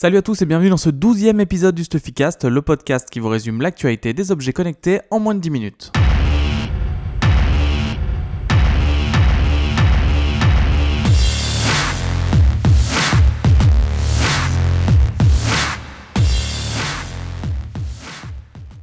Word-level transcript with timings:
Salut 0.00 0.18
à 0.18 0.22
tous 0.22 0.42
et 0.42 0.46
bienvenue 0.46 0.70
dans 0.70 0.76
ce 0.76 0.90
douzième 0.90 1.40
épisode 1.40 1.74
du 1.74 1.82
Stuffycast, 1.82 2.44
le 2.44 2.62
podcast 2.62 3.10
qui 3.10 3.18
vous 3.18 3.28
résume 3.28 3.60
l'actualité 3.60 4.12
des 4.12 4.30
objets 4.30 4.52
connectés 4.52 5.00
en 5.10 5.18
moins 5.18 5.34
de 5.34 5.40
10 5.40 5.50
minutes. 5.50 5.92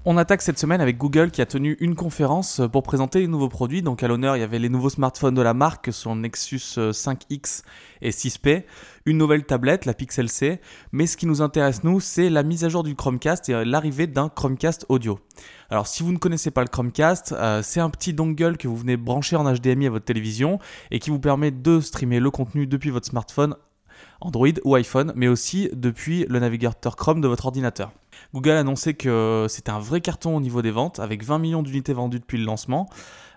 On 0.08 0.18
attaque 0.18 0.44
cette 0.44 0.60
semaine 0.60 0.82
avec 0.82 1.00
Google 1.00 1.32
qui 1.32 1.42
a 1.42 1.48
tenu 1.48 1.78
une 1.80 1.96
conférence 1.96 2.62
pour 2.72 2.84
présenter 2.84 3.22
les 3.22 3.28
nouveaux 3.28 3.50
produits. 3.50 3.82
Donc 3.82 4.04
à 4.04 4.08
l'honneur, 4.08 4.38
il 4.38 4.42
y 4.42 4.44
avait 4.44 4.60
les 4.60 4.70
nouveaux 4.70 4.92
smartphones 4.92 5.34
de 5.34 5.42
la 5.42 5.56
marque, 5.56 5.92
son 5.92 6.18
Nexus 6.18 6.78
5X 6.78 7.64
et 8.04 8.12
6P, 8.12 8.66
une 9.08 9.18
nouvelle 9.18 9.46
tablette, 9.46 9.86
la 9.86 9.96
Pixel 9.96 10.30
C. 10.30 10.62
Mais 10.92 11.08
ce 11.08 11.18
qui 11.18 11.26
nous 11.26 11.42
intéresse 11.42 11.84
nous, 11.84 12.00
c'est 12.00 12.30
la 12.30 12.44
mise 12.44 12.64
à 12.64 12.70
jour 12.70 12.84
du 12.84 12.94
Chromecast 12.94 13.50
et 13.50 13.66
l'arrivée 13.66 14.06
d'un 14.06 14.30
Chromecast 14.30 14.86
audio. 14.90 15.20
Alors 15.72 15.88
si 15.88 16.04
vous 16.04 16.12
ne 16.12 16.20
connaissez 16.20 16.52
pas 16.52 16.62
le 16.62 16.68
Chromecast, 16.68 17.32
euh, 17.32 17.64
c'est 17.64 17.80
un 17.80 17.90
petit 17.90 18.14
dongle 18.14 18.58
que 18.58 18.68
vous 18.68 18.78
venez 18.78 18.98
brancher 18.98 19.38
en 19.38 19.52
HDMI 19.52 19.88
à 19.88 19.90
votre 19.90 20.06
télévision 20.06 20.60
et 20.92 21.00
qui 21.00 21.10
vous 21.10 21.20
permet 21.20 21.50
de 21.50 21.80
streamer 21.80 22.20
le 22.20 22.30
contenu 22.30 22.68
depuis 22.68 22.92
votre 22.92 23.08
smartphone 23.08 23.56
Android 24.22 24.50
ou 24.64 24.76
iPhone, 24.76 25.14
mais 25.16 25.28
aussi 25.28 25.70
depuis 25.74 26.28
le 26.30 26.40
navigateur 26.40 26.96
Chrome 26.96 27.22
de 27.22 27.28
votre 27.28 27.48
ordinateur. 27.48 27.92
Google 28.34 28.52
a 28.52 28.60
annoncé 28.60 28.94
que 28.94 29.46
c'était 29.50 29.72
un 29.72 29.80
vrai 29.80 30.02
carton 30.02 30.36
au 30.36 30.42
niveau 30.42 30.62
des 30.62 30.72
ventes, 30.72 31.00
avec 31.00 31.24
20 31.24 31.40
millions 31.40 31.64
d'unités 31.64 31.94
vendues 31.94 32.20
depuis 32.20 32.38
le 32.38 32.46
lancement. 32.46 32.90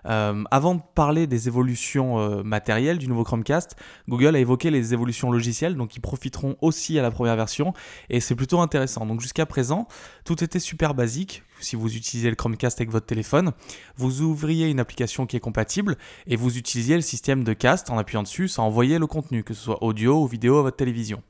Euh, 0.05 0.43
avant 0.51 0.75
de 0.75 0.81
parler 0.95 1.27
des 1.27 1.47
évolutions 1.47 2.19
euh, 2.19 2.43
matérielles 2.43 2.97
du 2.97 3.07
nouveau 3.07 3.23
Chromecast, 3.23 3.75
Google 4.07 4.35
a 4.35 4.39
évoqué 4.39 4.71
les 4.71 4.93
évolutions 4.93 5.31
logicielles, 5.31 5.75
donc 5.75 5.95
ils 5.95 5.99
profiteront 5.99 6.55
aussi 6.61 6.97
à 6.99 7.01
la 7.01 7.11
première 7.11 7.35
version, 7.35 7.73
et 8.09 8.19
c'est 8.19 8.35
plutôt 8.35 8.59
intéressant. 8.59 9.05
Donc 9.05 9.21
jusqu'à 9.21 9.45
présent, 9.45 9.87
tout 10.25 10.43
était 10.43 10.59
super 10.59 10.93
basique. 10.93 11.43
Si 11.59 11.75
vous 11.75 11.97
utilisez 11.97 12.29
le 12.29 12.37
Chromecast 12.37 12.79
avec 12.79 12.89
votre 12.89 13.05
téléphone, 13.05 13.51
vous 13.97 14.21
ouvriez 14.21 14.69
une 14.69 14.79
application 14.79 15.25
qui 15.25 15.35
est 15.35 15.41
compatible 15.41 15.97
et 16.25 16.37
vous 16.37 16.57
utilisiez 16.57 16.95
le 16.95 17.01
système 17.01 17.43
de 17.43 17.51
cast 17.51 17.89
en 17.89 17.97
appuyant 17.97 18.23
dessus, 18.23 18.47
ça 18.47 18.61
envoyait 18.61 18.97
le 18.97 19.07
contenu, 19.07 19.43
que 19.43 19.53
ce 19.53 19.63
soit 19.63 19.83
audio 19.83 20.23
ou 20.23 20.27
vidéo 20.27 20.57
à 20.57 20.61
votre 20.61 20.77
télévision. 20.77 21.21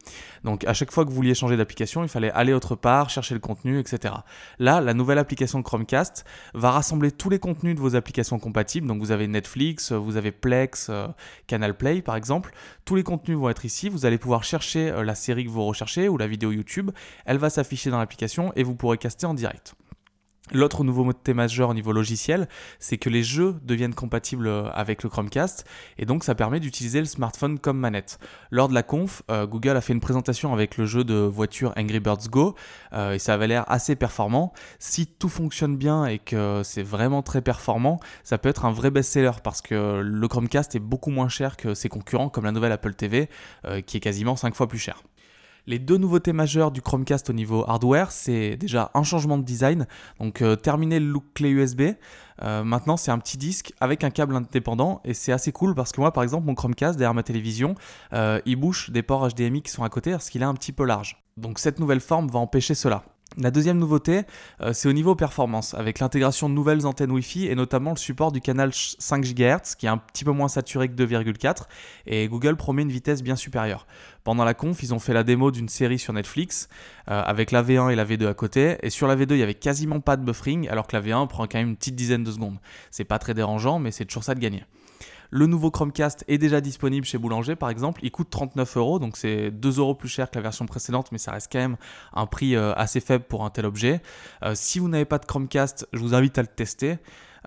Donc 0.43 0.65
à 0.65 0.73
chaque 0.75 0.91
fois 0.91 1.03
que 1.03 1.09
vous 1.09 1.15
vouliez 1.15 1.33
changer 1.33 1.57
d'application, 1.57 2.03
il 2.03 2.09
fallait 2.09 2.31
aller 2.31 2.53
autre 2.53 2.75
part, 2.75 3.09
chercher 3.09 3.33
le 3.33 3.39
contenu, 3.39 3.79
etc. 3.79 4.13
Là, 4.59 4.81
la 4.81 4.93
nouvelle 4.93 5.17
application 5.17 5.63
Chromecast 5.63 6.25
va 6.53 6.69
rassembler 6.69 7.11
tous 7.11 7.31
les 7.31 7.39
contenus 7.39 7.73
de 7.73 7.79
vos 7.79 7.95
applications 7.95 8.37
compatibles 8.37 8.58
donc 8.87 8.99
vous 8.99 9.11
avez 9.11 9.27
Netflix, 9.27 9.91
vous 9.91 10.17
avez 10.17 10.31
Plex, 10.31 10.87
euh, 10.89 11.07
Canal 11.47 11.75
Play 11.75 12.01
par 12.01 12.15
exemple. 12.15 12.51
Tous 12.85 12.95
les 12.95 13.03
contenus 13.03 13.37
vont 13.37 13.49
être 13.49 13.65
ici. 13.65 13.89
Vous 13.89 14.05
allez 14.05 14.17
pouvoir 14.17 14.43
chercher 14.43 14.89
euh, 14.89 15.03
la 15.03 15.15
série 15.15 15.45
que 15.45 15.49
vous 15.49 15.65
recherchez 15.65 16.09
ou 16.09 16.17
la 16.17 16.27
vidéo 16.27 16.51
YouTube. 16.51 16.91
Elle 17.25 17.37
va 17.37 17.49
s'afficher 17.49 17.89
dans 17.89 17.99
l'application 17.99 18.51
et 18.55 18.63
vous 18.63 18.75
pourrez 18.75 18.97
caster 18.97 19.25
en 19.25 19.33
direct. 19.33 19.75
L'autre 20.51 20.83
nouveauté 20.83 21.35
majeure 21.35 21.69
au 21.69 21.73
niveau 21.75 21.91
logiciel, 21.91 22.47
c'est 22.79 22.97
que 22.97 23.09
les 23.09 23.21
jeux 23.21 23.57
deviennent 23.61 23.93
compatibles 23.93 24.47
euh, 24.47 24.71
avec 24.71 25.03
le 25.03 25.09
Chromecast 25.09 25.63
et 25.99 26.05
donc 26.05 26.23
ça 26.23 26.33
permet 26.33 26.59
d'utiliser 26.59 26.99
le 26.99 27.05
smartphone 27.05 27.59
comme 27.59 27.77
manette. 27.77 28.17
Lors 28.49 28.67
de 28.67 28.73
la 28.73 28.81
conf, 28.81 29.21
euh, 29.29 29.45
Google 29.45 29.77
a 29.77 29.81
fait 29.81 29.93
une 29.93 29.99
présentation 29.99 30.51
avec 30.51 30.77
le 30.77 30.87
jeu 30.87 31.03
de 31.03 31.13
voiture 31.13 31.71
Angry 31.77 31.99
Birds 31.99 32.29
Go 32.31 32.55
euh, 32.93 33.13
et 33.13 33.19
ça 33.19 33.35
avait 33.35 33.47
l'air 33.47 33.63
assez 33.67 33.95
performant. 33.95 34.51
Si 34.79 35.05
tout 35.05 35.29
fonctionne 35.29 35.77
bien 35.77 36.07
et 36.07 36.17
que 36.17 36.61
c'est 36.63 36.83
vraiment 36.83 37.21
très 37.21 37.43
performant, 37.43 37.99
ça 38.23 38.39
peut 38.39 38.49
être 38.49 38.65
un 38.65 38.71
vrai 38.71 38.89
best-seller 38.89 39.41
parce 39.43 39.61
que 39.61 40.01
le 40.03 40.27
Chromecast 40.27 40.73
est 40.73 40.79
beaucoup 40.79 41.11
moins 41.11 41.29
cher 41.29 41.57
que 41.57 41.75
ses 41.75 41.89
concurrents 41.89 42.29
comme 42.29 42.45
la 42.45 42.51
nouvelle 42.51 42.71
Apple 42.71 42.95
TV 42.95 43.29
qui 43.85 43.97
est 43.97 43.99
quasiment 43.99 44.35
5 44.35 44.55
fois 44.55 44.67
plus 44.67 44.79
cher. 44.79 45.03
Les 45.69 45.77
deux 45.77 45.97
nouveautés 45.97 46.33
majeures 46.33 46.71
du 46.71 46.81
Chromecast 46.81 47.29
au 47.29 47.33
niveau 47.33 47.63
hardware, 47.67 48.11
c'est 48.11 48.57
déjà 48.57 48.89
un 48.95 49.03
changement 49.03 49.37
de 49.37 49.43
design, 49.43 49.85
donc 50.19 50.41
euh, 50.41 50.55
terminer 50.55 50.99
le 50.99 51.05
look 51.05 51.25
clé 51.35 51.49
USB. 51.51 51.81
Euh, 52.41 52.63
maintenant, 52.63 52.97
c'est 52.97 53.11
un 53.11 53.19
petit 53.19 53.37
disque 53.37 53.71
avec 53.79 54.03
un 54.03 54.09
câble 54.09 54.35
indépendant 54.35 54.99
et 55.05 55.13
c'est 55.13 55.31
assez 55.31 55.51
cool 55.51 55.75
parce 55.75 55.91
que 55.91 56.01
moi, 56.01 56.11
par 56.11 56.23
exemple, 56.23 56.47
mon 56.47 56.55
Chromecast 56.55 56.97
derrière 56.97 57.13
ma 57.13 57.21
télévision, 57.21 57.75
euh, 58.13 58.41
il 58.47 58.55
bouche 58.55 58.89
des 58.89 59.03
ports 59.03 59.27
HDMI 59.27 59.61
qui 59.61 59.69
sont 59.69 59.83
à 59.83 59.89
côté 59.89 60.09
parce 60.09 60.31
qu'il 60.31 60.41
est 60.41 60.45
un 60.45 60.55
petit 60.55 60.71
peu 60.71 60.85
large. 60.85 61.21
Donc 61.37 61.59
cette 61.59 61.79
nouvelle 61.79 61.99
forme 61.99 62.29
va 62.29 62.39
empêcher 62.39 62.73
cela. 62.73 63.03
La 63.37 63.51
deuxième 63.51 63.77
nouveauté, 63.77 64.23
euh, 64.59 64.73
c'est 64.73 64.89
au 64.89 64.93
niveau 64.93 65.15
performance, 65.15 65.75
avec 65.75 65.99
l'intégration 65.99 66.49
de 66.49 66.55
nouvelles 66.55 66.87
antennes 66.87 67.11
Wi-Fi 67.11 67.45
et 67.45 67.53
notamment 67.53 67.91
le 67.91 67.97
support 67.97 68.31
du 68.31 68.41
canal 68.41 68.71
5 68.73 69.23
GHz, 69.23 69.75
qui 69.77 69.85
est 69.85 69.89
un 69.89 69.99
petit 69.99 70.25
peu 70.25 70.31
moins 70.31 70.47
saturé 70.47 70.89
que 70.89 70.95
2,4, 70.95 71.67
et 72.07 72.27
Google 72.27 72.55
promet 72.55 72.81
une 72.81 72.91
vitesse 72.91 73.21
bien 73.21 73.35
supérieure. 73.35 73.85
Pendant 74.23 74.43
la 74.43 74.55
conf, 74.55 74.81
ils 74.81 74.95
ont 74.95 74.99
fait 74.99 75.13
la 75.13 75.23
démo 75.23 75.51
d'une 75.51 75.69
série 75.69 75.99
sur 75.99 76.11
Netflix, 76.11 76.69
euh, 77.09 77.21
avec 77.21 77.51
la 77.51 77.61
V1 77.61 77.91
et 77.91 77.95
la 77.95 78.03
V2 78.03 78.27
à 78.27 78.33
côté, 78.33 78.77
et 78.81 78.89
sur 78.89 79.07
la 79.07 79.15
V2, 79.15 79.33
il 79.33 79.39
y 79.39 79.43
avait 79.43 79.53
quasiment 79.53 79.99
pas 79.99 80.17
de 80.17 80.25
buffering, 80.25 80.67
alors 80.67 80.87
que 80.87 80.97
la 80.97 81.01
V1 81.01 81.27
prend 81.27 81.45
quand 81.45 81.59
même 81.59 81.69
une 81.69 81.77
petite 81.77 81.95
dizaine 81.95 82.23
de 82.23 82.31
secondes. 82.31 82.57
C'est 82.89 83.05
pas 83.05 83.19
très 83.19 83.35
dérangeant, 83.35 83.77
mais 83.77 83.91
c'est 83.91 84.05
toujours 84.05 84.23
ça 84.23 84.33
de 84.33 84.39
gagner. 84.39 84.63
Le 85.31 85.45
nouveau 85.45 85.69
Chromecast 85.69 86.25
est 86.27 86.39
déjà 86.39 86.59
disponible 86.59 87.05
chez 87.05 87.17
Boulanger 87.17 87.55
par 87.55 87.69
exemple. 87.69 88.01
Il 88.03 88.11
coûte 88.11 88.29
39 88.29 88.77
euros, 88.77 88.99
donc 88.99 89.15
c'est 89.15 89.51
2 89.51 89.79
euros 89.79 89.93
plus 89.93 90.09
cher 90.09 90.29
que 90.29 90.35
la 90.35 90.41
version 90.41 90.65
précédente, 90.65 91.11
mais 91.11 91.17
ça 91.17 91.31
reste 91.31 91.51
quand 91.51 91.59
même 91.59 91.77
un 92.13 92.25
prix 92.25 92.55
euh, 92.55 92.73
assez 92.73 92.99
faible 92.99 93.25
pour 93.25 93.45
un 93.45 93.49
tel 93.49 93.65
objet. 93.65 94.01
Euh, 94.43 94.53
si 94.55 94.79
vous 94.79 94.87
n'avez 94.87 95.05
pas 95.05 95.19
de 95.19 95.25
Chromecast, 95.25 95.87
je 95.93 95.99
vous 95.99 96.15
invite 96.15 96.37
à 96.37 96.41
le 96.41 96.47
tester. 96.47 96.97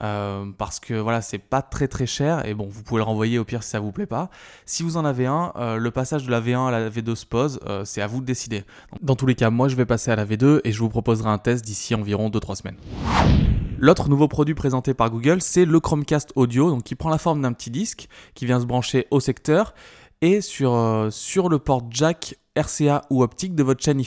Euh, 0.00 0.46
parce 0.56 0.80
que 0.80 0.94
voilà, 0.94 1.20
c'est 1.20 1.38
pas 1.38 1.60
très 1.60 1.86
très 1.86 2.06
cher 2.06 2.46
et 2.46 2.54
bon, 2.54 2.66
vous 2.66 2.82
pouvez 2.82 3.00
le 3.00 3.04
renvoyer 3.04 3.38
au 3.38 3.44
pire 3.44 3.62
si 3.62 3.68
ça 3.68 3.78
vous 3.78 3.92
plaît 3.92 4.06
pas. 4.06 4.30
Si 4.64 4.82
vous 4.82 4.96
en 4.96 5.04
avez 5.04 5.26
un, 5.26 5.52
le 5.76 5.90
passage 5.90 6.24
de 6.24 6.30
la 6.30 6.40
V1 6.40 6.68
à 6.68 6.70
la 6.70 6.88
V2 6.88 7.14
se 7.14 7.26
pose, 7.26 7.60
c'est 7.84 8.00
à 8.00 8.06
vous 8.06 8.22
de 8.22 8.26
décider. 8.26 8.64
Dans 9.02 9.16
tous 9.16 9.26
les 9.26 9.34
cas, 9.34 9.50
moi 9.50 9.68
je 9.68 9.76
vais 9.76 9.84
passer 9.84 10.10
à 10.10 10.16
la 10.16 10.24
V2 10.24 10.62
et 10.64 10.72
je 10.72 10.78
vous 10.78 10.88
proposerai 10.88 11.28
un 11.28 11.38
test 11.38 11.62
d'ici 11.62 11.94
environ 11.94 12.30
2-3 12.30 12.56
semaines. 12.56 13.51
L'autre 13.84 14.08
nouveau 14.08 14.28
produit 14.28 14.54
présenté 14.54 14.94
par 14.94 15.10
Google, 15.10 15.42
c'est 15.42 15.64
le 15.64 15.80
Chromecast 15.80 16.32
Audio, 16.36 16.78
qui 16.82 16.94
prend 16.94 17.10
la 17.10 17.18
forme 17.18 17.42
d'un 17.42 17.52
petit 17.52 17.68
disque 17.68 18.06
qui 18.32 18.46
vient 18.46 18.60
se 18.60 18.64
brancher 18.64 19.08
au 19.10 19.18
secteur 19.18 19.74
et 20.20 20.40
sur, 20.40 20.72
euh, 20.72 21.10
le 21.50 21.56
port 21.56 21.82
jack 21.90 22.36
RCA 22.56 23.02
ou 23.10 23.24
optique 23.24 23.56
de 23.56 23.64
votre 23.64 23.82
chaîne. 23.82 24.00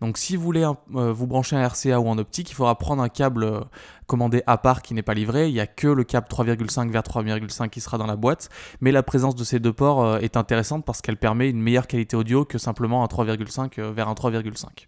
Donc 0.00 0.16
si 0.16 0.34
vous 0.34 0.42
voulez 0.42 0.64
euh, 0.64 1.12
vous 1.12 1.26
brancher 1.26 1.56
un 1.56 1.68
RCA 1.68 2.00
ou 2.00 2.08
en 2.08 2.16
optique, 2.16 2.50
il 2.50 2.54
faudra 2.54 2.78
prendre 2.78 3.02
un 3.02 3.10
câble 3.10 3.44
euh, 3.44 3.60
commandé 4.06 4.42
à 4.46 4.56
part 4.56 4.80
qui 4.80 4.94
n'est 4.94 5.02
pas 5.02 5.12
livré. 5.12 5.48
Il 5.48 5.52
n'y 5.52 5.60
a 5.60 5.66
que 5.66 5.88
le 5.88 6.04
câble 6.04 6.26
3,5 6.26 6.90
vers 6.90 7.02
3,5 7.02 7.68
qui 7.68 7.82
sera 7.82 7.98
dans 7.98 8.06
la 8.06 8.16
boîte. 8.16 8.48
Mais 8.80 8.92
la 8.92 9.02
présence 9.02 9.34
de 9.34 9.44
ces 9.44 9.60
deux 9.60 9.74
ports 9.74 10.16
est 10.22 10.38
intéressante 10.38 10.86
parce 10.86 11.02
qu'elle 11.02 11.18
permet 11.18 11.50
une 11.50 11.60
meilleure 11.60 11.86
qualité 11.86 12.16
audio 12.16 12.46
que 12.46 12.56
simplement 12.56 13.04
un 13.04 13.08
3,5 13.08 13.78
vers 13.92 14.08
un 14.08 14.14
3,5. 14.14 14.86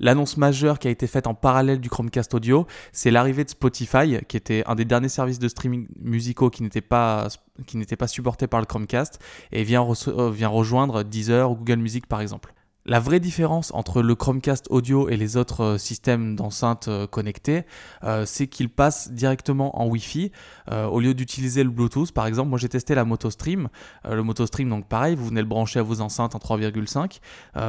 L'annonce 0.00 0.36
majeure 0.36 0.78
qui 0.78 0.88
a 0.88 0.90
été 0.90 1.06
faite 1.06 1.26
en 1.26 1.34
parallèle 1.34 1.80
du 1.80 1.88
Chromecast 1.88 2.34
Audio, 2.34 2.66
c'est 2.92 3.10
l'arrivée 3.10 3.44
de 3.44 3.50
Spotify, 3.50 4.18
qui 4.28 4.36
était 4.36 4.62
un 4.66 4.74
des 4.74 4.84
derniers 4.84 5.08
services 5.08 5.38
de 5.38 5.48
streaming 5.48 5.86
musicaux 6.00 6.50
qui 6.50 6.62
n'était 6.62 6.80
pas, 6.80 7.28
qui 7.66 7.76
n'était 7.76 7.96
pas 7.96 8.08
supporté 8.08 8.46
par 8.46 8.60
le 8.60 8.66
Chromecast, 8.66 9.20
et 9.52 9.64
vient, 9.64 9.86
euh, 10.08 10.30
vient 10.30 10.48
rejoindre 10.48 11.02
Deezer 11.02 11.50
ou 11.50 11.56
Google 11.56 11.80
Music 11.80 12.06
par 12.06 12.20
exemple. 12.20 12.54
La 12.86 13.00
vraie 13.00 13.18
différence 13.18 13.72
entre 13.72 14.02
le 14.02 14.14
Chromecast 14.14 14.66
audio 14.68 15.08
et 15.08 15.16
les 15.16 15.38
autres 15.38 15.62
euh, 15.62 15.78
systèmes 15.78 16.36
d'enceinte 16.36 16.88
euh, 16.88 17.06
connectés, 17.06 17.64
euh, 18.02 18.26
c'est 18.26 18.46
qu'il 18.46 18.68
passe 18.68 19.10
directement 19.10 19.80
en 19.80 19.86
Wi-Fi 19.86 20.30
au 20.70 21.00
lieu 21.00 21.14
d'utiliser 21.14 21.62
le 21.62 21.70
Bluetooth. 21.70 22.12
Par 22.12 22.26
exemple, 22.26 22.48
moi 22.48 22.58
j'ai 22.58 22.68
testé 22.68 22.94
la 22.94 23.04
MotoStream. 23.04 23.68
le 24.08 24.22
MotoStream, 24.22 24.68
donc 24.68 24.86
pareil, 24.86 25.14
vous 25.14 25.26
venez 25.26 25.40
le 25.40 25.46
brancher 25.46 25.78
à 25.78 25.82
vos 25.82 26.00
enceintes 26.00 26.34
en 26.34 26.38
3,5. 26.38 27.20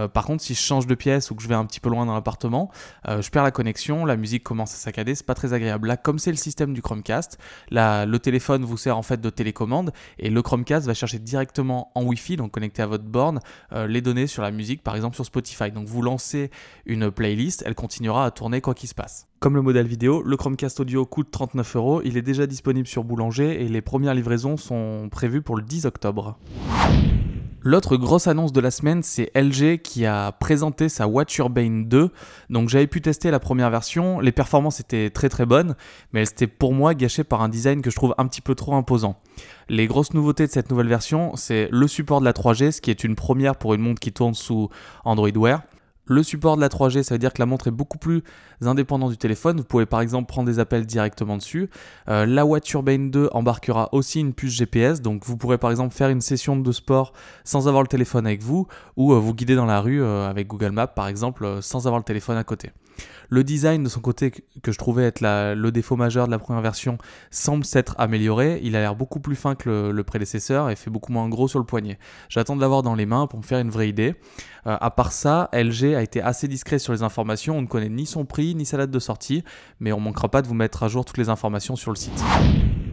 par 0.08 0.26
contre, 0.26 0.42
si 0.42 0.53
je 0.53 0.62
change 0.62 0.88
de 0.88 0.96
pièce 0.96 1.30
ou 1.30 1.36
que 1.36 1.44
je 1.44 1.47
vais 1.50 1.56
un 1.56 1.66
petit 1.66 1.82
peu 1.82 1.90
loin 1.90 2.06
dans 2.06 2.14
l'appartement, 2.14 2.72
je 3.06 3.30
perds 3.30 3.44
la 3.44 3.52
connexion, 3.52 4.06
la 4.06 4.16
musique 4.16 4.44
commence 4.44 4.74
à 4.74 4.78
saccader, 4.78 5.14
c'est 5.14 5.26
pas 5.26 5.36
très 5.36 5.53
agréable. 5.53 5.90
Là, 5.90 5.97
comme 5.97 6.20
c'est 6.20 6.32
le 6.32 6.38
système 6.38 6.74
du 6.74 6.82
Chromecast, 6.82 7.38
le 7.72 8.18
téléphone 8.18 8.64
vous 8.64 8.78
sert 8.78 8.97
en 8.97 9.03
fait 9.03 9.20
de 9.20 9.30
télécommande 9.30 9.92
et 10.18 10.30
le 10.30 10.42
Chromecast 10.42 10.88
va 10.88 10.94
chercher 10.94 11.20
directement 11.20 11.92
en 11.96 12.03
Wi-Fi, 12.03 12.38
donc 12.38 12.52
connecté 12.52 12.82
à 12.82 12.88
votre 12.88 13.03
borne, 13.03 13.42
les 13.72 14.02
données 14.02 14.28
sur 14.28 14.42
la 14.42 14.52
musique, 14.52 14.84
par 14.84 14.96
exemple 14.96 15.05
sur 15.14 15.26
Spotify. 15.26 15.72
Donc 15.72 15.88
vous 15.88 16.02
lancez 16.02 16.50
une 16.85 17.12
playlist, 17.12 17.64
elle 17.66 17.76
continuera 17.76 18.26
à 18.26 18.32
tourner 18.32 18.62
quoi 18.62 18.74
qu'il 18.74 18.90
se 18.90 18.96
passe. 18.96 19.28
Comme 19.40 19.56
le 19.56 19.62
modèle 19.62 19.85
vidéo, 19.85 20.24
le 20.24 20.38
Chromecast 20.38 20.79
audio 20.79 21.06
coûte 21.06 21.29
39 21.29 21.76
euros, 21.76 22.02
il 22.03 22.18
est 22.18 22.22
déjà 22.22 22.47
disponible 22.47 22.88
sur 22.88 23.03
Boulanger 23.03 23.62
et 23.64 23.68
les 23.68 23.82
premières 23.82 24.16
livraisons 24.16 24.58
sont 24.58 25.09
prévues 25.12 25.41
pour 25.41 25.56
le 25.56 25.64
10 25.64 25.85
octobre. 25.85 26.40
L'autre 27.67 27.97
grosse 27.97 28.28
annonce 28.28 28.53
de 28.53 28.62
la 28.62 28.70
semaine, 28.70 29.02
c'est 29.02 29.32
LG 29.35 29.82
qui 29.82 30.06
a 30.06 30.32
présenté 30.34 30.88
sa 30.88 31.08
Watch 31.08 31.35
Urbane 31.40 31.85
2. 31.85 32.12
Donc 32.52 32.70
j'avais 32.70 32.85
pu 32.85 33.02
tester 33.02 33.32
la 33.32 33.40
première 33.40 33.72
version, 33.72 34.20
les 34.20 34.32
performances 34.32 34.79
étaient 34.79 35.09
très 35.09 35.29
très 35.29 35.47
bonnes, 35.47 35.73
mais 36.14 36.20
elles 36.20 36.29
étaient 36.29 36.46
pour 36.46 36.76
moi 36.76 36.94
gâchées 36.94 37.23
par 37.23 37.41
un 37.41 37.50
design 37.50 37.82
que 37.82 37.90
je 37.90 37.96
trouve 37.96 38.14
un 38.20 38.28
petit 38.28 38.41
peu 38.41 38.53
trop 38.53 38.76
imposant. 38.76 39.20
Les 39.67 39.88
grosses 39.88 40.14
nouveautés 40.14 40.46
de 40.46 40.52
cette 40.52 40.70
nouvelle 40.70 40.88
version, 40.88 41.35
c'est 41.38 41.67
le 41.72 41.88
support 41.88 42.20
de 42.20 42.26
la 42.26 42.34
3G, 42.34 42.70
ce 42.70 42.82
qui 42.82 42.91
est 42.91 43.03
une 43.03 43.16
première 43.16 43.56
pour 43.56 43.73
une 43.73 43.82
montre 43.82 44.00
qui 44.00 44.14
tourne 44.14 44.35
sous 44.35 44.70
Android 45.03 45.35
Wear 45.35 45.64
Le 46.07 46.22
support 46.22 46.55
de 46.55 46.61
la 46.61 46.69
3G, 46.69 47.03
ça 47.03 47.16
veut 47.16 47.19
dire 47.19 47.34
que 47.34 47.41
la 47.41 47.46
montre 47.46 47.67
est 47.67 47.72
beaucoup 47.72 47.97
plus 47.97 48.23
indépendante 48.61 49.11
du 49.11 49.17
téléphone. 49.17 49.57
Vous 49.57 49.63
pouvez 49.63 49.85
par 49.85 50.02
exemple 50.02 50.28
prendre 50.28 50.47
des 50.47 50.59
appels 50.59 50.85
directement 50.85 51.37
dessus. 51.37 51.69
Euh, 52.09 52.25
la 52.25 52.46
Watch 52.46 52.72
Urbane 52.73 53.09
2 53.09 53.29
embarquera 53.31 53.90
aussi 53.91 54.19
une 54.19 54.34
puce 54.34 54.53
GPS, 54.53 55.02
donc 55.02 55.25
vous 55.25 55.35
pourrez 55.35 55.57
par 55.57 55.72
exemple 55.72 55.93
faire 55.93 56.09
une 56.09 56.22
session 56.22 56.55
de 56.55 56.72
sport 56.72 57.13
sans 57.43 57.67
avoir 57.67 57.81
le 57.81 57.87
téléphone 57.87 58.28
avec 58.28 58.43
vous, 58.43 58.67
ou 58.97 59.13
euh, 59.13 59.19
vous 59.19 59.34
guider 59.34 59.55
dans 59.55 59.66
la 59.66 59.81
rue 59.81 60.02
euh, 60.02 60.29
avec 60.29 60.47
Google 60.47 60.72
Maps 60.72 60.87
par 60.87 61.07
exemple, 61.07 61.59
sans 61.61 61.87
avoir 61.87 61.99
le 61.99 62.05
téléphone 62.05 62.37
à 62.37 62.43
côté. 62.43 62.72
Le 63.30 63.44
design 63.44 63.84
de 63.84 63.90
son 63.90 64.00
côté, 64.00 64.32
que 64.62 64.72
je 64.72 64.78
trouvais 64.78 65.03
être 65.03 65.22
le 65.22 65.70
défaut 65.72 65.96
majeur 65.96 66.28
de 66.28 66.32
la 66.32 66.40
première 66.40 66.62
version, 66.62 66.97
semble 67.32 67.66
s'être 67.66 67.96
amélioré. 67.97 68.59
Il 68.64 68.76
a 68.76 68.80
l'air 68.80 68.96
beaucoup 68.96 69.20
plus 69.20 69.36
fin 69.36 69.56
que 69.56 69.92
le, 69.92 70.03
prédécesseur 70.03 70.70
et 70.70 70.76
fait 70.76 70.92
beaucoup 70.92 71.12
moins 71.12 71.28
gros 71.28 71.47
sur 71.47 71.59
le 71.59 71.66
poignet. 71.66 71.97
J'attends 72.30 72.56
de 72.56 72.62
l'avoir 72.62 72.84
dans 72.84 72.96
les 72.96 73.06
mains 73.06 73.28
pour 73.28 73.40
me 73.40 73.44
faire 73.44 73.59
une 73.59 73.70
vraie 73.70 73.90
idée. 73.90 74.16
Euh, 74.68 74.78
à 74.80 74.92
part 74.92 75.12
ça, 75.12 75.50
LG 75.53 75.96
a 75.96 76.02
été 76.02 76.22
assez 76.22 76.47
discret 76.47 76.80
sur 76.80 76.94
les 76.94 77.03
informations. 77.03 77.58
On 77.58 77.62
ne 77.62 77.68
connaît 77.68 77.90
ni 77.90 78.06
son 78.06 78.26
prix 78.26 78.56
ni 78.56 78.66
sa 78.66 78.78
date 78.78 78.92
de 78.92 79.00
sortie, 79.00 79.44
mais 79.80 79.91
on 79.91 80.00
manquera 80.00 80.30
pas 80.30 80.41
de 80.41 80.48
vous 80.48 80.53
mettre 80.53 80.84
à 80.84 80.88
jour 80.88 81.06
toutes 81.06 81.18
les 81.18 81.30
informations 81.30 81.76
sur 81.76 81.91
le 81.91 81.98
site. 81.98 82.24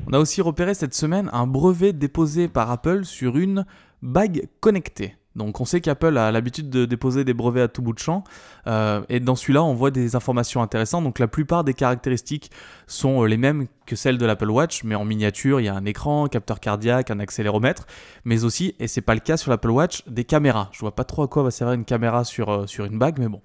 On 0.07 0.13
a 0.13 0.19
aussi 0.19 0.41
repéré 0.41 0.75
cette 0.75 0.95
semaine 0.95 1.31
un 1.33 1.47
brevet 1.47 1.93
déposé 1.93 2.49
par 2.49 2.71
Apple 2.71 3.05
sur 3.05 3.37
une 3.37 3.65
bague 4.03 4.49
connectée. 4.61 5.17
Donc 5.37 5.61
on 5.61 5.65
sait 5.65 5.81
qu'Apple 5.81 6.19
a 6.19 6.31
l'habitude 6.31 6.69
de 6.69 6.85
déposer 6.85 7.25
des 7.25 7.35
brevets 7.35 7.63
à 7.63 7.69
tout 7.69 7.83
bout 7.83 7.93
de 7.93 7.99
champ, 7.99 8.25
euh, 8.67 9.03
et 9.09 9.21
dans 9.21 9.37
celui-là 9.37 9.63
on 9.63 9.75
voit 9.75 9.91
des 9.91 10.15
informations 10.15 10.63
intéressantes. 10.63 11.05
Donc 11.05 11.19
la 11.19 11.29
plupart 11.29 11.65
des 11.65 11.75
caractéristiques 11.75 12.51
sont 12.87 13.23
euh, 13.23 13.27
les 13.27 13.37
mêmes 13.39 13.67
que 13.87 13.97
celles 13.97 14.19
de 14.19 14.27
l'Apple 14.27 14.51
Watch, 14.51 14.85
mais 14.85 14.95
en 14.95 15.05
miniature 15.05 15.61
il 15.61 15.65
y 15.65 15.69
a 15.69 15.75
un 15.75 15.85
écran, 15.85 16.27
un 16.27 16.29
capteur 16.29 16.61
cardiaque, 16.61 17.11
un 17.11 17.19
accéléromètre, 17.19 17.87
mais 18.25 18.45
aussi, 18.45 18.75
et 18.79 18.89
c'est 18.89 19.01
pas 19.01 19.15
le 19.15 19.21
cas 19.21 19.37
sur 19.37 19.51
l'Apple 19.51 19.71
Watch, 19.71 20.05
des 20.07 20.25
caméras. 20.25 20.69
Je 20.73 20.81
vois 20.81 20.95
pas 20.95 21.05
trop 21.05 21.23
à 21.23 21.29
quoi 21.29 21.43
va 21.43 21.51
servir 21.51 21.75
une 21.75 21.85
caméra 21.85 22.25
sur, 22.25 22.51
euh, 22.51 22.67
sur 22.67 22.85
une 22.85 22.99
bague, 22.99 23.19
mais 23.19 23.29
bon. 23.29 23.41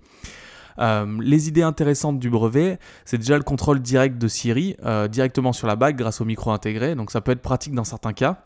les 1.21 1.47
idées 1.47 1.63
intéressantes 1.63 2.19
du 2.19 2.29
brevet, 2.29 2.79
c'est 3.05 3.17
déjà 3.17 3.37
le 3.37 3.43
contrôle 3.43 3.79
direct 3.79 4.17
de 4.17 4.27
Siri 4.27 4.75
directement 5.09 5.53
sur 5.53 5.67
la 5.67 5.75
bague 5.75 5.97
grâce 5.97 6.21
au 6.21 6.25
micro 6.25 6.51
intégré, 6.51 6.95
donc 6.95 7.11
ça 7.11 7.21
peut 7.21 7.31
être 7.31 7.41
pratique 7.41 7.73
dans 7.73 7.83
certains 7.83 8.13
cas. 8.13 8.45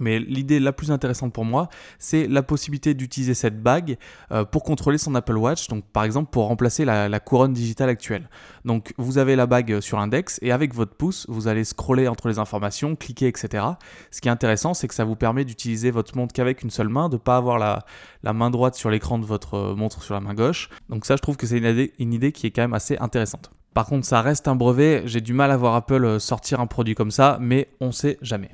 Mais 0.00 0.18
l'idée 0.18 0.60
la 0.60 0.72
plus 0.72 0.90
intéressante 0.90 1.32
pour 1.32 1.44
moi, 1.44 1.68
c'est 1.98 2.26
la 2.26 2.42
possibilité 2.42 2.94
d'utiliser 2.94 3.34
cette 3.34 3.62
bague 3.62 3.98
euh, 4.32 4.44
pour 4.44 4.62
contrôler 4.62 4.98
son 4.98 5.14
Apple 5.14 5.36
Watch, 5.36 5.68
donc 5.68 5.84
par 5.84 6.04
exemple 6.04 6.30
pour 6.30 6.46
remplacer 6.46 6.84
la, 6.84 7.20
couronne 7.20 7.52
digitale 7.52 7.88
actuelle. 7.88 8.28
Donc 8.64 8.92
vous 8.98 9.18
avez 9.18 9.36
la 9.36 9.46
bague 9.46 9.80
sur 9.80 9.98
index 9.98 10.38
et 10.42 10.52
avec 10.52 10.74
votre 10.74 10.94
pouce, 10.94 11.26
vous 11.28 11.48
allez 11.48 11.64
scroller 11.64 12.08
entre 12.08 12.28
les 12.28 12.38
informations, 12.38 12.96
cliquer, 12.96 13.28
etc. 13.28 13.64
Ce 14.10 14.20
qui 14.20 14.28
est 14.28 14.30
intéressant, 14.30 14.74
c'est 14.74 14.88
que 14.88 14.94
ça 14.94 15.04
vous 15.04 15.16
permet 15.16 15.44
d'utiliser 15.44 15.90
votre 15.90 16.16
montre 16.16 16.32
qu'avec 16.34 16.62
une 16.62 16.70
seule 16.70 16.88
main, 16.88 17.08
de 17.08 17.14
ne 17.14 17.18
pas 17.18 17.36
avoir 17.36 17.58
la, 17.58 17.84
main 18.32 18.50
droite 18.50 18.74
sur 18.74 18.90
l'écran 18.90 19.18
de 19.18 19.24
votre 19.24 19.54
euh, 19.54 19.74
montre 19.74 20.02
sur 20.02 20.14
la 20.14 20.20
main 20.20 20.34
gauche. 20.34 20.68
Donc 20.88 21.06
ça, 21.06 21.16
je 21.16 21.22
trouve 21.22 21.36
que 21.36 21.46
c'est 21.46 21.58
une, 21.58 22.12
idée 22.12 22.32
qui 22.32 22.46
est 22.46 22.50
quand 22.50 22.62
même 22.62 22.74
assez 22.74 22.96
intéressante. 22.98 23.50
Par 23.74 23.86
contre, 23.86 24.06
ça 24.06 24.22
reste 24.22 24.48
un 24.48 24.56
brevet, 24.56 25.02
j'ai 25.04 25.20
du 25.20 25.32
mal 25.32 25.50
à 25.50 25.56
voir 25.56 25.74
Apple 25.74 26.04
euh, 26.04 26.18
sortir 26.18 26.60
un 26.60 26.66
produit 26.66 26.94
comme 26.94 27.10
ça, 27.10 27.38
mais 27.40 27.68
on 27.80 27.92
sait 27.92 28.18
jamais. 28.22 28.50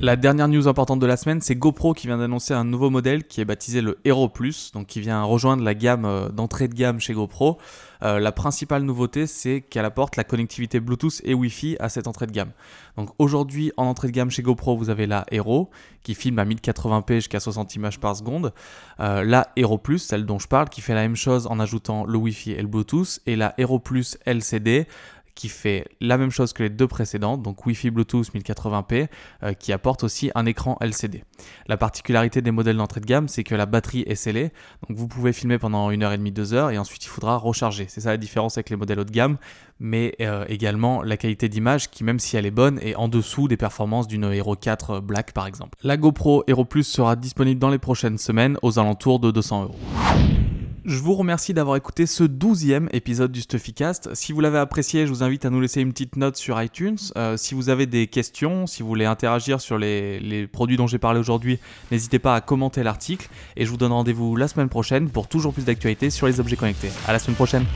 La 0.00 0.14
dernière 0.14 0.46
news 0.46 0.68
importante 0.68 1.00
de 1.00 1.06
la 1.06 1.16
semaine, 1.16 1.40
c'est 1.40 1.56
GoPro 1.56 1.92
qui 1.92 2.06
vient 2.06 2.18
d'annoncer 2.18 2.54
un 2.54 2.62
nouveau 2.62 2.88
modèle 2.88 3.24
qui 3.24 3.40
est 3.40 3.44
baptisé 3.44 3.80
le 3.80 3.98
Hero 4.04 4.28
Plus, 4.28 4.70
donc 4.70 4.86
qui 4.86 5.00
vient 5.00 5.24
rejoindre 5.24 5.64
la 5.64 5.74
gamme 5.74 6.04
euh, 6.04 6.28
d'entrée 6.28 6.68
de 6.68 6.74
gamme 6.74 7.00
chez 7.00 7.14
GoPro. 7.14 7.58
Euh, 8.04 8.20
la 8.20 8.30
principale 8.30 8.84
nouveauté, 8.84 9.26
c'est 9.26 9.60
qu'elle 9.60 9.84
apporte 9.84 10.14
la 10.14 10.22
connectivité 10.22 10.78
Bluetooth 10.78 11.20
et 11.24 11.34
Wi-Fi 11.34 11.78
à 11.80 11.88
cette 11.88 12.06
entrée 12.06 12.28
de 12.28 12.32
gamme. 12.32 12.52
Donc 12.96 13.10
aujourd'hui, 13.18 13.72
en 13.76 13.86
entrée 13.86 14.06
de 14.06 14.12
gamme 14.12 14.30
chez 14.30 14.42
GoPro, 14.42 14.76
vous 14.76 14.88
avez 14.88 15.08
la 15.08 15.24
Hero 15.32 15.68
qui 16.04 16.14
filme 16.14 16.38
à 16.38 16.44
1080p 16.44 17.14
jusqu'à 17.14 17.40
60 17.40 17.74
images 17.74 17.98
par 17.98 18.14
seconde. 18.14 18.52
Euh, 19.00 19.24
la 19.24 19.48
Hero 19.56 19.78
Plus, 19.78 19.98
celle 19.98 20.26
dont 20.26 20.38
je 20.38 20.46
parle, 20.46 20.68
qui 20.68 20.80
fait 20.80 20.94
la 20.94 21.02
même 21.02 21.16
chose 21.16 21.48
en 21.48 21.58
ajoutant 21.58 22.04
le 22.06 22.18
Wi-Fi 22.18 22.52
et 22.52 22.62
le 22.62 22.68
Bluetooth. 22.68 23.18
Et 23.26 23.34
la 23.34 23.52
Hero 23.58 23.80
Plus 23.80 24.16
LCD 24.26 24.86
qui 25.38 25.48
fait 25.48 25.84
la 26.00 26.18
même 26.18 26.32
chose 26.32 26.52
que 26.52 26.64
les 26.64 26.68
deux 26.68 26.88
précédentes, 26.88 27.42
donc 27.42 27.64
Wi-Fi 27.64 27.90
Bluetooth 27.90 28.34
1080p, 28.34 29.06
euh, 29.44 29.52
qui 29.52 29.72
apporte 29.72 30.02
aussi 30.02 30.32
un 30.34 30.46
écran 30.46 30.76
LCD. 30.80 31.22
La 31.68 31.76
particularité 31.76 32.42
des 32.42 32.50
modèles 32.50 32.76
d'entrée 32.76 33.00
de 33.00 33.06
gamme, 33.06 33.28
c'est 33.28 33.44
que 33.44 33.54
la 33.54 33.64
batterie 33.64 34.02
est 34.08 34.16
scellée, 34.16 34.50
donc 34.88 34.98
vous 34.98 35.06
pouvez 35.06 35.32
filmer 35.32 35.58
pendant 35.58 35.92
1h30, 35.92 36.32
2h, 36.32 36.74
et 36.74 36.78
ensuite 36.78 37.04
il 37.04 37.08
faudra 37.08 37.36
recharger. 37.36 37.86
C'est 37.88 38.00
ça 38.00 38.10
la 38.10 38.16
différence 38.16 38.58
avec 38.58 38.68
les 38.68 38.74
modèles 38.74 38.98
haut 38.98 39.04
de 39.04 39.12
gamme, 39.12 39.36
mais 39.78 40.16
euh, 40.20 40.44
également 40.48 41.02
la 41.02 41.16
qualité 41.16 41.48
d'image 41.48 41.88
qui, 41.88 42.02
même 42.02 42.18
si 42.18 42.36
elle 42.36 42.44
est 42.44 42.50
bonne, 42.50 42.80
est 42.80 42.96
en 42.96 43.06
dessous 43.06 43.46
des 43.46 43.56
performances 43.56 44.08
d'une 44.08 44.24
Hero 44.24 44.56
4 44.56 44.98
Black 44.98 45.30
par 45.30 45.46
exemple. 45.46 45.78
La 45.84 45.96
GoPro 45.96 46.42
Hero 46.48 46.64
Plus 46.64 46.82
sera 46.82 47.14
disponible 47.14 47.60
dans 47.60 47.70
les 47.70 47.78
prochaines 47.78 48.18
semaines 48.18 48.58
aux 48.62 48.80
alentours 48.80 49.20
de 49.20 49.30
200 49.30 49.62
euros. 49.62 50.47
Je 50.88 51.00
vous 51.00 51.12
remercie 51.12 51.52
d'avoir 51.52 51.76
écouté 51.76 52.06
ce 52.06 52.24
douzième 52.24 52.88
épisode 52.94 53.30
du 53.30 53.42
Stuffycast. 53.42 54.08
Si 54.14 54.32
vous 54.32 54.40
l'avez 54.40 54.56
apprécié, 54.56 55.06
je 55.06 55.12
vous 55.12 55.22
invite 55.22 55.44
à 55.44 55.50
nous 55.50 55.60
laisser 55.60 55.82
une 55.82 55.92
petite 55.92 56.16
note 56.16 56.38
sur 56.38 56.62
iTunes. 56.62 56.96
Euh, 57.18 57.36
si 57.36 57.54
vous 57.54 57.68
avez 57.68 57.84
des 57.84 58.06
questions, 58.06 58.66
si 58.66 58.82
vous 58.82 58.88
voulez 58.88 59.04
interagir 59.04 59.60
sur 59.60 59.76
les, 59.76 60.18
les 60.18 60.46
produits 60.46 60.78
dont 60.78 60.86
j'ai 60.86 60.96
parlé 60.96 61.20
aujourd'hui, 61.20 61.58
n'hésitez 61.92 62.18
pas 62.18 62.34
à 62.34 62.40
commenter 62.40 62.82
l'article. 62.82 63.28
Et 63.58 63.66
je 63.66 63.70
vous 63.70 63.76
donne 63.76 63.92
rendez-vous 63.92 64.34
la 64.34 64.48
semaine 64.48 64.70
prochaine 64.70 65.10
pour 65.10 65.28
toujours 65.28 65.52
plus 65.52 65.66
d'actualités 65.66 66.08
sur 66.08 66.26
les 66.26 66.40
objets 66.40 66.56
connectés. 66.56 66.88
À 67.06 67.12
la 67.12 67.18
semaine 67.18 67.36
prochaine. 67.36 67.66